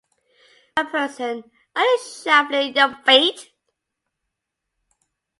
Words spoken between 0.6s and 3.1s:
Macpherson, are you shuffling your